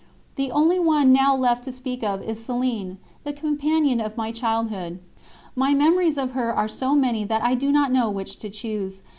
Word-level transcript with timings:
The 0.35 0.49
only 0.49 0.79
one 0.79 1.13
now 1.13 1.35
left 1.35 1.63
to 1.65 1.71
speak 1.71 2.01
of 2.03 2.23
is 2.23 2.39
Céline, 2.39 2.97
the 3.23 3.33
companion 3.33 4.01
of 4.01 4.17
my 4.17 4.31
childhood. 4.31 4.97
My 5.55 5.75
memories 5.75 6.17
of 6.17 6.31
her 6.31 6.51
are 6.51 6.67
so 6.67 6.95
many 6.95 7.23
that 7.25 7.43
I 7.43 7.53
do 7.53 7.71
not 7.71 7.91
know 7.91 8.09
which 8.09 8.37
to 8.37 8.49
choose. 8.49 9.03